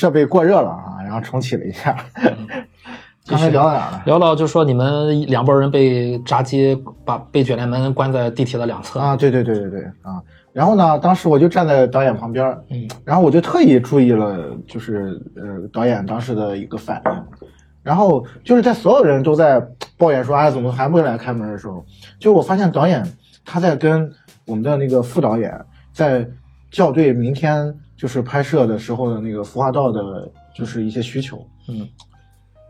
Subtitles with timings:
[0.00, 1.94] 设备过热了啊，然后重启了一下。
[3.28, 4.02] 刚才聊到哪儿了？
[4.06, 6.74] 聊到就说你们两拨人被炸机
[7.04, 10.16] 把被卷帘门关在地铁的两侧啊，对对对对对啊。
[10.54, 17.12] 然后呢，当时我就站在导演旁边儿，嗯，然后我就特意注意了，就是呃导演当时的一个反应。
[17.82, 19.62] 然后就是在所有人都在
[19.98, 21.84] 抱怨说啊怎么还不来开门的时候，
[22.18, 23.06] 就我发现导演
[23.44, 24.10] 他在跟
[24.46, 25.54] 我们的那个副导演
[25.92, 26.26] 在
[26.70, 31.46] 校对明天就是拍摄的时候的那个服化道的，就是一些需求。
[31.68, 31.86] 嗯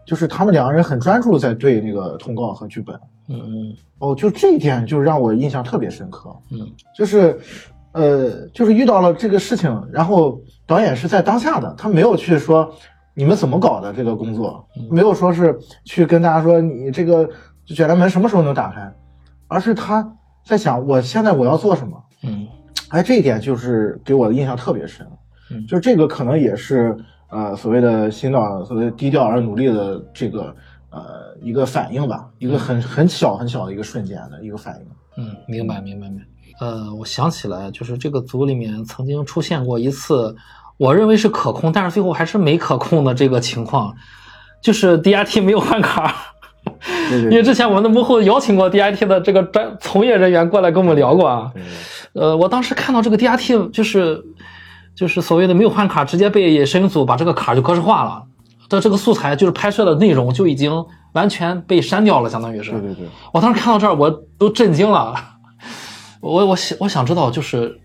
[0.04, 2.98] 就是他们两个人很专注在对那个通告和剧本。
[3.28, 6.34] 嗯嗯哦，就这一点就让我印象特别深刻。
[6.50, 7.38] 嗯就是，
[7.92, 12.68] 呃，就是遇到了这个事情，然后导演是在当下的，他没有去说
[13.14, 17.28] 你们怎么搞的这个工作，没有说是去跟大家说你这个
[17.66, 18.92] 卷帘门什么时候能打开，
[19.46, 20.12] 而是他
[20.44, 22.02] 在想我现在我要做什么。
[22.24, 22.48] 嗯
[22.88, 25.06] 哎，这一点就是给我的印象特别深。
[25.50, 26.96] 嗯就这个可能也是
[27.30, 30.54] 呃所谓的新导所谓低调而努力的这个
[30.90, 34.86] 呃一个反应吧，一个很很小很小的一个瞬间的一个反应。
[35.16, 36.24] 嗯，明白明白明白。
[36.60, 40.34] 呃，我想起来，就是这个组里面曾经出现过一次，
[40.76, 43.94] 我认为是可控，但是最后还是没可控的这个情况，
[44.60, 46.14] 就是 DRT 没有换卡。
[47.08, 51.50] 对对因为之前我们的幕后邀请过 DIT 的这个专从业人员过来跟我们聊过啊。
[51.54, 51.62] 对
[52.12, 54.22] 呃，我当时看到这个 DRT 就是
[55.00, 58.22] 就是所谓的没有换卡，直接被摄影组把这个卡就格式化了，
[58.68, 62.72] 的这个素材就是拍摄的内容就已经完全被删掉了，相当于是。
[62.72, 65.14] 对对对，我当时看到这儿，我都震惊了。
[66.20, 67.80] 我我想我想知道，就是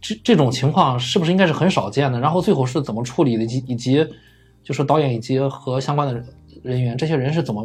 [0.00, 2.18] 这这种情况是不是应该是很少见的？
[2.18, 4.04] 然后最后是怎么处理的，以及以及
[4.64, 6.20] 就是导演以及和相关的
[6.64, 7.64] 人员，这些人是怎么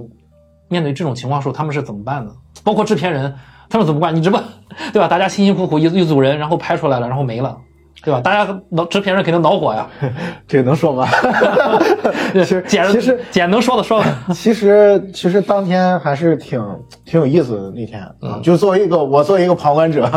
[0.70, 2.32] 面对这种情况的时候，他们是怎么办的？
[2.64, 3.34] 包括制片人，
[3.68, 4.16] 他们怎么办？
[4.16, 4.38] 你这不
[4.94, 5.08] 对吧？
[5.08, 7.58] 大家辛辛苦苦一一组人，然后拍出来了，然后没了。
[8.04, 8.20] 对吧？
[8.22, 9.88] 大家恼制片人肯定恼火呀。
[10.48, 11.08] 这个能说吗？
[12.34, 14.06] 其实简其实简能说的说吧。
[14.34, 16.64] 其实其实当天还是挺
[17.06, 18.02] 挺有意思的那天
[18.42, 20.10] 就作为一个我作为一个旁观者，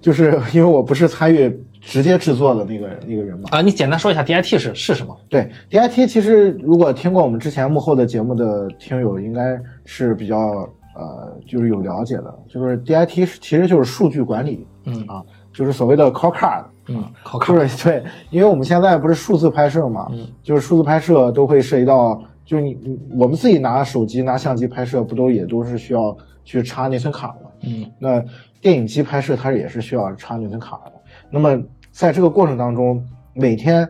[0.00, 3.44] 就是因为我不是参与直接制作的那个那个人嘛。
[3.50, 5.16] 啊，你简单说一下 DIT 是是什么？
[5.28, 10.36] 对 DIT，其实如果听过我们之前幕后的节目的听友，应该是比较
[10.96, 16.64] 呃就是有了解的，就是 DIT 其实就是数据管理嗯啊，就是所谓的 call card。
[16.88, 17.66] 嗯，考卡就。
[17.66, 27.50] 是对，因为我们现在不是数字拍摄嘛，嗯就是数字拍摄都会涉及到，就是你你我们自己拿手机拿相机拍摄，不都也都是需要去插内存卡嘛？
[27.62, 28.22] 嗯那
[28.60, 30.92] 电影机拍摄它也是需要插内存卡的。
[31.30, 31.60] 那么
[31.90, 33.88] 在这个过程当中，每天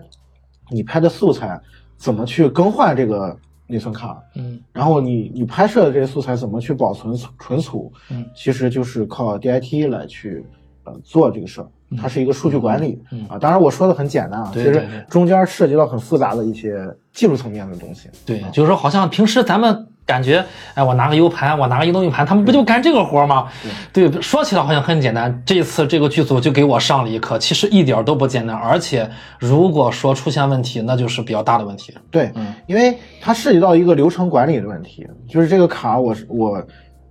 [0.70, 1.60] 你拍的素材
[1.96, 3.36] 怎么去更换这个
[3.66, 4.22] 内存卡？
[4.36, 7.92] 嗯然后你你拍摄的这些素材怎么去保存存储？
[8.10, 10.44] 嗯，其实就是靠 DIT 来去
[10.84, 11.68] 呃做这个事儿，
[12.00, 13.00] 它是一个数据管理。
[13.12, 16.78] 嗯啊，当然我说的很简单啊，其实中间涉及到很复杂的一些
[17.12, 18.08] 技术层面的东西。
[18.24, 20.44] 对，就是说，好像平时咱们感觉，
[20.74, 23.48] 哎，我拿个 U 盘，我拿个移动硬盘，他们不就干这个活吗？
[23.92, 25.42] 对，说起来好像很简单。
[25.44, 29.08] 这次这个剧组就给我上了一课，其实一点都不简单，而且
[29.38, 31.92] 如果说出现问题，那就是比较大的问题。
[32.10, 36.62] 对，嗯因为它涉及到一个流程管理的问题，就是这个卡我是我，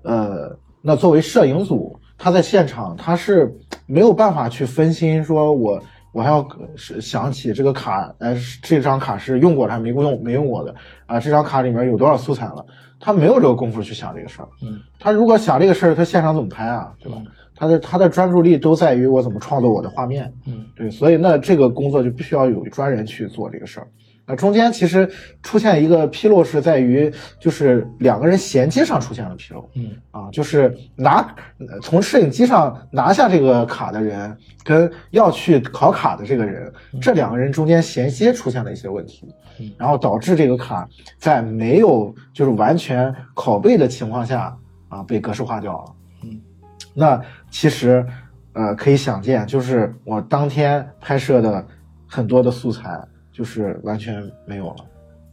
[0.04, 3.54] 呃，那作为摄影组，他在现场他是
[3.86, 5.82] 没有办法去分心，说我
[6.12, 10.74] 我还要是想起这个卡，哎，这张卡是用过的还没用没用过的
[11.06, 12.66] 啊，这张卡里面有多少素材了，
[13.00, 14.48] 他没有这个功夫去想这个事儿。
[14.64, 17.22] 嗯他如果想这个事儿，他现场怎么拍啊，对吧？
[17.58, 20.34] 他的他的专注力都在于我怎么创作我的画面。
[20.48, 23.88] 嗯对，所以那这个工作就必须要有专人去做这个事儿。
[24.28, 25.10] 那中间其实
[25.44, 31.22] 出现一个纰漏是在于，就是两个人衔接上出现了纰漏嗯啊，就是拿
[31.60, 39.28] 呃从摄影机上拿下这个卡的人跟要去考卡的这个人，这两个人中间衔接出现了一些问题
[39.60, 40.90] 嗯，然后导致这个卡
[41.20, 44.58] 在没有就是完全拷贝的情况下
[44.90, 45.96] 啊被格式化掉了。
[46.24, 46.42] 嗯，
[46.96, 47.22] 那
[47.52, 48.04] 其实
[48.54, 51.64] 呃可以想见，就是我当天拍摄的
[52.08, 53.00] 很多的素材
[53.36, 54.76] 就是完全没有了。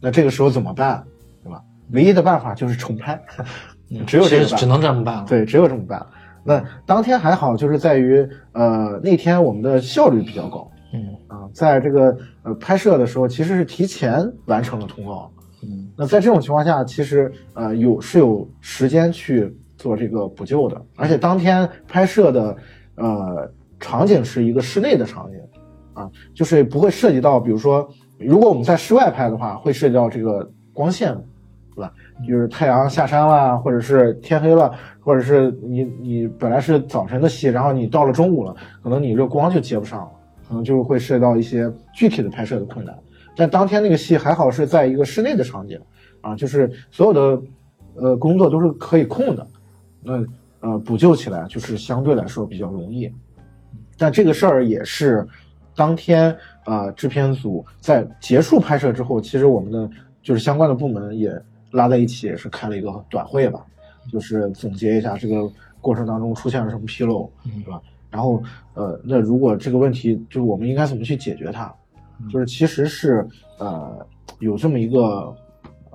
[0.01, 1.01] 那这个时候怎么办，
[1.41, 1.61] 对吧？
[1.91, 3.17] 唯一的办法就是重拍，
[3.89, 5.25] 嗯，只有这个办只只能这么办了。
[5.27, 6.05] 对，只有这么办。
[6.43, 15.31] 那当天还好，就是在于呃那天我们的效率比较高嗯啊，在这个呃拍摄的时候，其实是提前完成了通告。
[15.63, 22.57] 嗯那在这种情况下，其实呃有是有时间去做这个补救的，而且当天拍摄的
[22.95, 23.49] 呃
[23.79, 25.39] 场景是一个室内的场景
[25.93, 27.87] 啊，就是不会涉及到，比如说
[28.17, 31.15] 如果我们在室外拍的话，会涉及到这个光线，
[31.75, 31.93] 对吧？
[32.27, 40.11] 就是太阳下山了，或者是天黑了，或者是你你本来是早晨的戏，然后你到了中午了，可能你这光就接不上了。
[40.45, 42.93] 可能就会涉及到一些具体的拍摄的困难。
[43.35, 45.79] 但当天那个戏还好是在一个室内的场景，
[46.21, 47.41] 啊，就是所有的
[47.95, 49.47] 呃工作都是可以控的，
[50.03, 50.23] 那
[50.59, 53.11] 呃补救起来就是相对来说比较容易。
[53.97, 55.25] 但这个事儿也是
[55.75, 56.31] 当天
[56.65, 59.89] 啊、呃制片组在结束拍摄之后，其实我们的
[60.21, 61.29] 就是相关的部门也
[61.71, 63.65] 拉在一起，也是开了一个短会吧，
[64.11, 65.49] 就是总结一下这个
[65.81, 67.81] 过程当中出现了什么纰漏，对吧？
[68.09, 68.41] 然后
[68.75, 71.73] 呃，那如果这个问题就是我们应该怎么去解决它？
[72.31, 73.27] 就是其实是
[73.57, 74.05] 呃
[74.39, 75.35] 有这么一个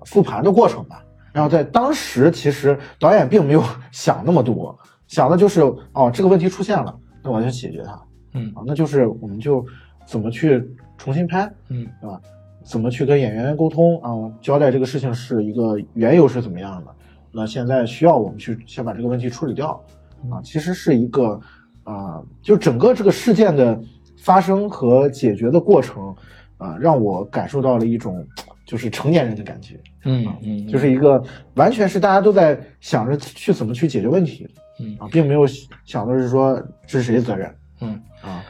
[0.04, 1.02] 复盘的过程吧。
[1.32, 4.76] 然后在当时，其实导演并没有 想那么多，
[5.06, 5.60] 想的就是
[5.92, 6.92] 哦这个问题出现了，
[7.22, 8.02] 那我就解决它。
[8.38, 9.64] 嗯啊，那就是我们就
[10.06, 10.62] 怎么去
[10.96, 12.20] 重新拍，嗯对吧？
[12.64, 14.10] 怎么去跟演员沟通啊？
[14.40, 16.94] 交代这个事情是一个缘由是怎么样的？
[17.32, 19.82] 那现在需要我们去先把这个问题处理掉
[20.30, 21.40] 啊，其实是一个
[21.84, 23.78] 啊，就整个这个事件的
[24.18, 26.14] 发生和解决的过程
[26.56, 28.26] 啊，让我感受到了一种
[28.66, 31.22] 就是成年人的感觉，嗯嗯，就是一个
[31.54, 34.46] 完全是大家都在想着去怎么去解决问题
[34.80, 35.46] 嗯啊，并没有
[35.84, 38.42] 想的是说这是谁的责任嗯啊，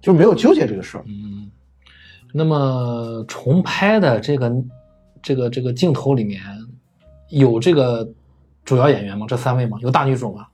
[0.00, 1.04] 就没有纠结这个事儿。
[1.06, 1.50] 嗯。
[2.32, 4.52] 那么重拍的这个
[5.22, 6.40] 这个这个镜头里面
[7.28, 8.08] 有这个
[8.64, 9.24] 主要演员吗？
[9.28, 9.78] 这三位吗？
[9.80, 10.46] 有大女主吗？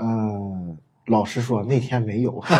[0.00, 0.76] 嗯，
[1.06, 2.36] 老实说那天没有。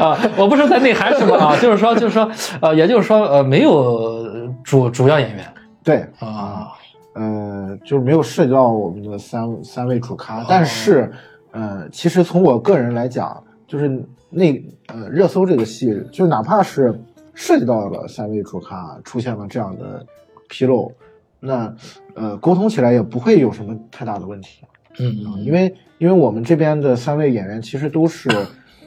[0.00, 6.68] 啊，我不是在内涵什么啊，就是说，就是说，呃，也就是说，呃，没有主主要演员对，啊，
[7.14, 11.10] 呃，就是没有涉及到我们的三三位主咖，但是，
[11.52, 16.98] 呃，其实从我个人来讲，就是那呃热搜这个戏，就哪怕是
[17.34, 20.04] 涉及到了三位主咖出现了这样的
[20.48, 20.92] 纰漏，
[21.40, 21.74] 那
[22.14, 24.64] 呃沟通起来也不会有什么太大的问题。
[24.98, 28.28] 嗯嗯因为因为我们这边的三位演员其实都是，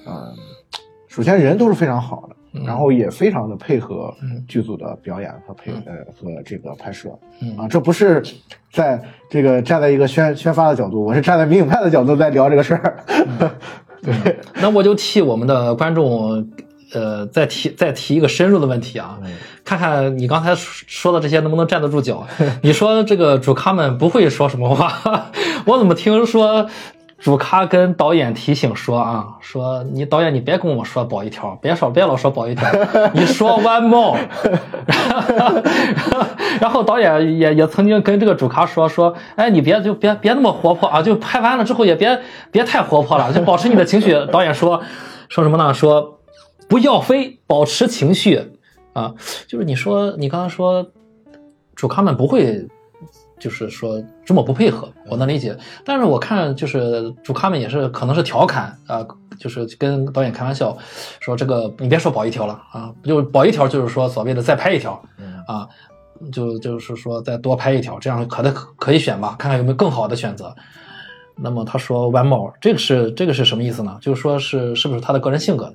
[0.06, 0.34] 呃，
[1.08, 4.14] 首先人都是非常好的，然后也非常的配合
[4.48, 7.10] 剧组的表演和配呃和这个拍摄，
[7.42, 7.58] 嗯。
[7.58, 8.22] 啊，这不是
[8.72, 13.04] 在这个站在一个宣宣发的角度，我是站在民影派的角度在聊这个事儿，
[14.04, 16.48] 对，那我就替我们的观众，
[16.94, 19.18] 呃，再提再提一个深入的问题啊，
[19.64, 22.28] 看看你刚才说说的这些能不能站得住脚。
[22.62, 25.32] 你说这个主咖们不会说什么话，
[25.66, 26.70] 我怎么听说
[27.24, 32.70] 主咖跟导演提醒说啊，说你导演你别跟我说保一条，别说别老说保一条，
[33.16, 34.20] 你说 one more。
[36.60, 42.20] 然后导演也也曾经跟这个主咖说说，哎，你别就别别那么活泼啊，就拍完了之后也别
[42.52, 44.14] 别太活泼了，就保持你的情绪。
[44.30, 44.82] 导演说
[45.30, 45.74] 说什么呢？
[45.74, 46.20] 说
[46.68, 48.52] 不要飞，保持情绪
[48.92, 49.14] 啊，
[49.48, 50.88] 就是你说你刚刚说
[51.74, 52.68] 主咖们不会。
[53.40, 55.58] 就是说这么不配合，我能理解。
[55.84, 59.06] 但是我看就是主咖们也是可能是调侃啊、
[59.40, 60.78] 就是跟导演开玩笑，
[61.20, 64.94] 说这个你别说保一条了啊，就保一条就是说所谓的再拍一条
[65.48, 65.68] 啊，
[66.32, 70.56] 就就是说再多拍一条，这样可的可可以选吧，看看有没有更好的选择。
[71.36, 73.98] 那么他说 one more，这个是这个是什么意思呢？
[74.00, 75.74] 就是说是是不是他的个人性格呢？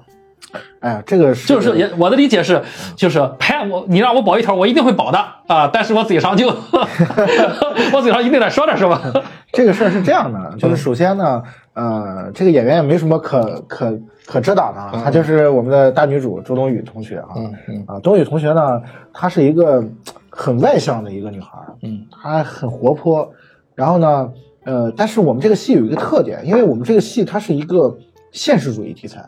[0.80, 2.62] 哎呀，这个是就是也我的理解是，
[2.96, 6.48] 就是拍我你让我保一条，我一定会保的啊，但是我嘴上就
[7.92, 8.98] 我嘴上一定得说点什么。
[9.52, 11.42] 这个事儿是这样的，就是首先呢，
[11.74, 18.80] 呃，这个演员也没什么可可可遮挡的啊，她就是我们的大女主周冬雨同学啊，嗯嗯啊，冬雨同学呢，
[19.12, 19.82] 她是一个
[20.30, 23.30] 很外向的一个女孩儿，嗯她很活泼，
[23.74, 24.30] 然后呢，
[24.64, 27.96] 呃，但是我们这个戏有一个特点，因为我们这个戏它是一个
[28.32, 29.24] 现实主义题材，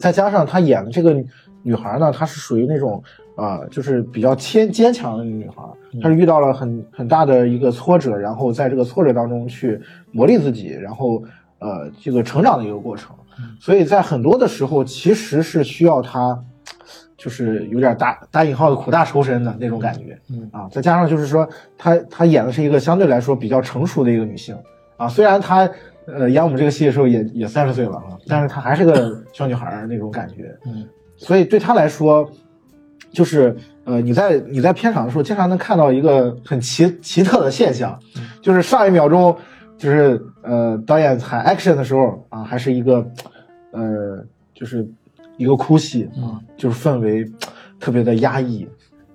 [0.00, 1.14] 再加上她演的这个
[1.62, 3.02] 女孩呢，她是属于那种
[3.36, 5.62] 啊、呃就是比较坚坚强的女孩，
[6.02, 9.80] 她是遇到了很很大的一个挫折，然后在这个挫折当中去
[10.10, 11.22] 磨砺自己，然后
[11.58, 13.14] 呃这个成长的一个过程，
[13.60, 16.42] 所以在很多的时候其实是需要她。
[17.22, 20.48] 就是有点打打引号的苦大仇深的那种感觉，嗯。
[20.50, 24.56] 啊，再加上就是说她她演的是一个相对来说比较成熟的一个女性。
[24.96, 25.68] 啊，虽然她
[26.14, 30.86] 呃演我们这个戏的时候也也三十岁了啊，但是她还是个小女孩儿那种感觉，嗯。
[31.16, 32.30] 所以对她来说，
[33.10, 37.98] 就是呃你在你在片场的时候经常能看到一个很奇奇特的现象，
[38.40, 39.36] 就是上一秒钟
[39.76, 43.06] 就是呃导演喊 action 的时候啊，还是一个
[43.72, 44.24] 呃
[44.54, 44.88] 就是
[45.36, 47.24] 一个哭戏啊，就是氛围
[47.78, 48.66] 特别的压抑，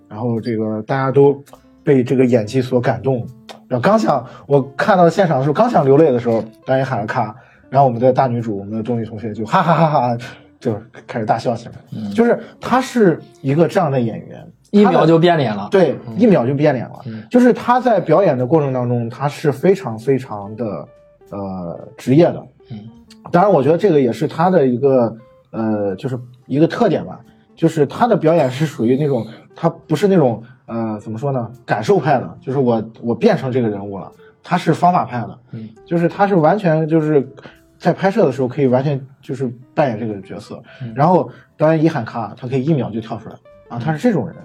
[0.07, 1.43] 然后这个大家都
[1.83, 3.25] 被这个演技所感动，
[3.67, 7.35] 然后刚想我看到现场的时候，刚想流泪的时候，导演喊了咔，
[7.69, 10.17] 然后我们的大女主，我们的冬雨同学就哈哈哈哈，
[10.59, 10.75] 就
[11.07, 11.75] 开始大笑起来。
[11.91, 15.67] 嗯就是她是一个这样的演员，一秒就变脸了。
[15.71, 16.99] 对，一秒就变脸了。
[17.05, 20.87] 嗯就是他在表演的过程当中，他是非常非常的
[21.31, 22.79] 呃职业的，嗯
[23.31, 25.15] 当然，我觉得这个也是他的一个
[25.51, 27.19] 呃，就是一个特点吧，
[27.55, 34.11] 就是他的表演是属于那种，他不是那种呃，怎么说呢，感受派的，就是我我变成这个人物了，
[34.43, 37.27] 他是方法派的，嗯，就是他是完全就是
[37.77, 40.61] 在拍摄的时候可以完全就是扮演这个角色，
[40.95, 43.35] 然后导演一喊咔，他可以一秒就跳出来
[43.69, 44.35] 啊，他是这种人。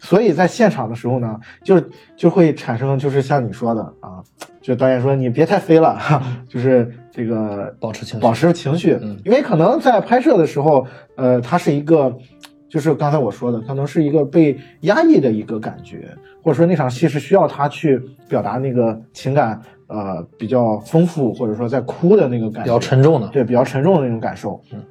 [0.00, 1.82] 所以在现场的时候呢，就
[2.14, 4.22] 就会产生，就是像你说的啊，
[4.60, 9.18] 就导演说你别太飞了，哈，就是这个保持情绪保持情绪，嗯。
[9.24, 12.14] 因为可能在拍摄的时候，呃，他是一个，
[12.74, 16.08] 就是刚才我说的，可能是一个被压抑的一个感觉，
[16.42, 24.60] 或者说那场戏是需要他去表达那个情感，呃，比较丰富，或者说在哭的那个感觉，比较沉重的，对，比较沉重的那种感受。
[24.72, 24.82] 嗯，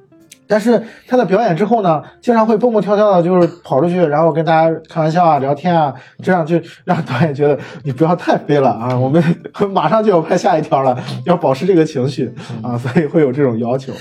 [0.46, 9.22] 但是他在表演之后呢，经常会蹦蹦跳跳的，就是跑出去，然后跟大家开玩笑啊、聊天啊，这样就让导演觉得你不要太飞了啊，我们
[9.72, 13.92] 马上就要拍下一条了，要保持这个情绪啊，所以会有这种要求。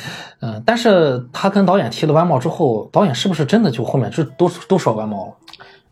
[0.41, 5.33] 嗯，但是他跟导演提了弯帽之后，导演是不是真的就后面就都都说弯帽了？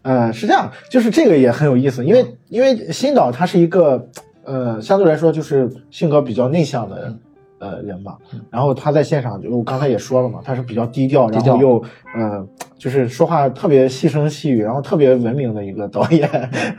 [0.03, 4.07] 呃，是这样，就是这个也很有意思，因为因为新导他是一个
[4.43, 7.15] 呃相对来说就是性格比较内向的
[7.61, 8.17] 呃人吧，
[8.49, 11.81] 然后他在现场就我刚才也说了嘛，他是比较低调，然后又
[12.15, 12.45] 呃
[12.77, 16.27] 就是说话特别细声细语，然后特别文明的一个导演，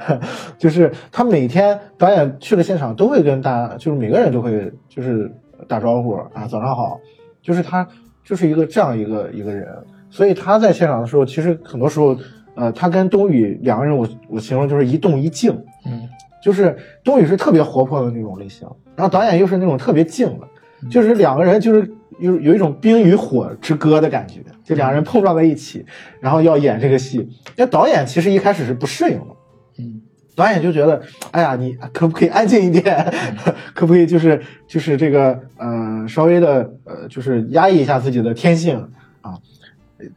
[0.58, 5.32] 就是他每天导演去了现场都会跟大家，就是每个人都会就是
[5.68, 6.98] 打招呼啊，早上好，
[7.40, 7.86] 就是他
[8.24, 9.68] 就是一个这样一个一个人，
[10.10, 12.16] 所以他在现场的时候，其实很多时候，
[12.56, 15.52] 呃，他跟冬雨两个人我，我形容就是一动一静，
[15.86, 16.02] 嗯，
[16.42, 20.46] 就是冬雨是特别活泼的那种类型，然后导演又是那种特别静的，
[20.90, 25.84] 就是两个人就是有有一种冰与火之歌的感觉，就两人碰撞在一起，
[26.20, 29.26] 然后要演这个戏，那导演其实一开始是不适应的。
[29.78, 30.02] 嗯
[30.34, 33.12] 导演就觉得，哎呀，你可不可以安静一点？
[33.74, 38.88] 可不可以就是就是这个呃稍微的呃就是压抑一下自己的天性
[39.20, 39.36] 啊？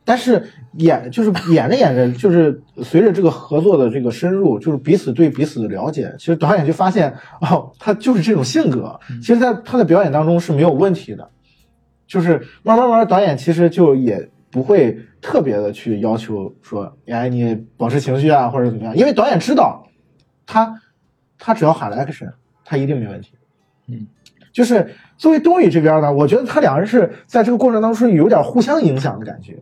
[0.04, 0.44] 但是
[0.78, 11.30] 演就是演着演着，就是随着这个合作的这个深入，就是彼此对彼此的了解，其实导演就发现哦，他就是这种性格，其实在他的表演当中是没有问题的。
[12.08, 19.88] 就是慢慢慢慢，导演其实就也不会特别的去要求说，哎，你保持情绪啊，或者怎么样，因为导演知道，
[20.46, 20.80] 他
[21.40, 22.32] 他只要喊了 action，
[22.64, 23.32] 他一定没问题。
[23.88, 24.06] 嗯，
[24.54, 24.88] 就是
[25.18, 29.58] 作为东宇这边呢，我觉得他两人是在这个过程当中是有点互相影响的感觉。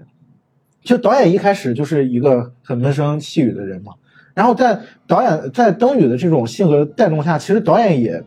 [0.83, 3.93] 就导演一开始就是一个很闷声细语的人嘛，
[4.33, 8.21] 然后在导演在灯宇的这种性格带动下，其实导演也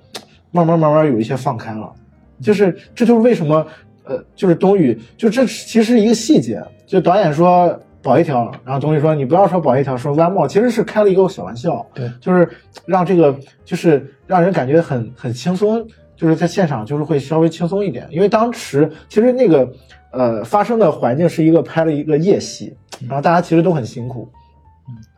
[0.51, 1.93] 慢慢慢慢有一些放开了。
[2.41, 3.67] 就是这就是为什么
[4.05, 6.63] 呃，就是冬雨，就这其实是一个细节。
[6.87, 11.85] 就导演说保一条，然后冬雨说你不要说保一条，说弯帽，其实是开了一个小玩笑。
[11.93, 12.49] 对，就是
[12.85, 15.85] 让这个就是让人感觉很很轻松，
[16.15, 19.69] 就是在现场就是会稍微轻松一点，因为当时其实那个
[20.13, 24.29] 呃发生的环境是一个拍了一个夜戏，然后大家其实都很辛苦，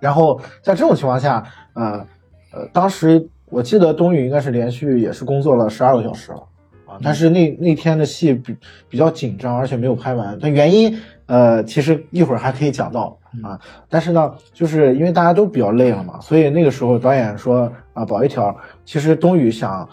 [0.00, 2.06] 然后在这种情况下，呃
[2.52, 6.42] 呃，当时我记得冬雨应该是连续也是工作了十二个小时了。
[6.86, 8.56] 啊，但是那那天的戏比
[8.88, 10.38] 比较紧张，而且没有拍完。
[10.40, 13.60] 但原因，呃，其实一会儿还可以讲到啊。
[13.90, 18.56] 但是呢，就是因为大家都比较累了嘛，所以那个时候导演说啊，保一条。
[18.86, 19.86] 其实冬雨想，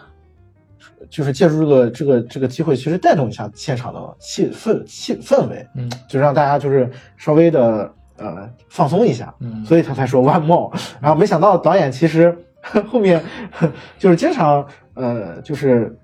[1.09, 10.71] 就是借助这个这个这个机会，其实带动一下现场的气氛气氛围，嗯，就让大家就是稍微的呃放松一下，嗯所以他才说弯帽。
[11.01, 12.37] 然后没想到导演其实
[12.87, 13.23] 后面
[13.97, 15.97] 就是经常呃就是。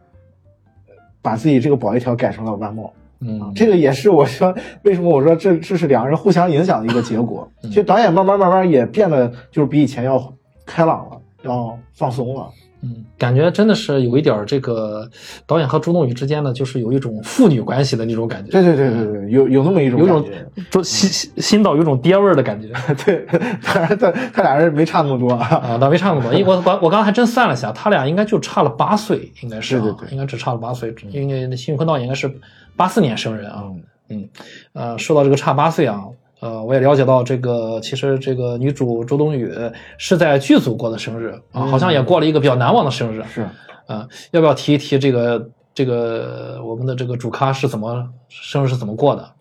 [1.24, 7.48] 把自己这个保一条改成了弯帽，嗯，这个也是我说为什么我说这这是两个人互相影响的一个结果。
[7.62, 10.34] 其实导演慢慢慢慢也变得就是比以前要
[10.65, 12.50] 开朗了，要放松了。
[12.84, 15.08] 嗯，感觉真的是有一点儿这个
[15.46, 20.64] 导演和朱冬雨之间呢，就是有一种父女关系的那种感觉，对对对对对，有有那么一种有种感觉。
[20.72, 22.70] 就新新新导有种爹味儿的感觉。
[23.06, 23.26] 对，
[23.64, 25.48] 当然他他俩人没差那么多啊。
[25.58, 30.12] 啊，倒没差那么多， 因为我我我刚刚还真算了一下，他俩应该就差了八岁，应该是、啊，对对对。
[30.12, 32.32] 应该只差了八岁，因为辛宇坤导演应该是
[32.76, 33.82] 八四年生人啊，嗯。
[34.14, 34.28] 嗯，
[34.74, 36.04] 呃，说到这个差八岁啊，
[36.41, 39.53] 呃，我也了解到这个，其实这个女主周冬雨
[39.98, 43.24] 是在剧组过的生日啊，好像也过了一个比较难忘的生日。
[43.31, 43.48] 是，
[43.86, 49.31] 啊，要不要提一提这个这个我们的这个主咖是怎么生日是怎么过的？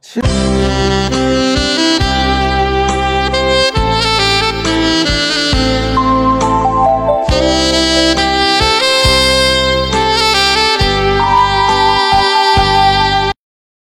[0.00, 1.75] 其实。